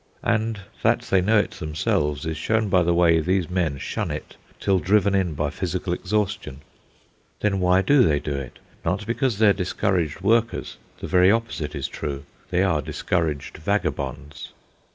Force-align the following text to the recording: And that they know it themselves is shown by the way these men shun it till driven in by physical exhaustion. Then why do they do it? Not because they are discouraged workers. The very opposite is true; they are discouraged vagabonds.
And 0.23 0.61
that 0.81 1.01
they 1.11 1.21
know 1.21 1.37
it 1.37 1.51
themselves 1.51 2.25
is 2.25 2.35
shown 2.35 2.69
by 2.69 2.81
the 2.81 2.93
way 2.95 3.19
these 3.19 3.51
men 3.51 3.77
shun 3.77 4.09
it 4.09 4.35
till 4.59 4.79
driven 4.79 5.13
in 5.13 5.35
by 5.35 5.51
physical 5.51 5.93
exhaustion. 5.93 6.61
Then 7.41 7.59
why 7.59 7.83
do 7.83 8.01
they 8.01 8.19
do 8.19 8.33
it? 8.33 8.57
Not 8.83 9.05
because 9.05 9.37
they 9.37 9.49
are 9.49 9.53
discouraged 9.53 10.21
workers. 10.21 10.77
The 11.01 11.07
very 11.07 11.29
opposite 11.31 11.75
is 11.75 11.87
true; 11.87 12.23
they 12.49 12.63
are 12.63 12.81
discouraged 12.81 13.57
vagabonds. 13.57 14.53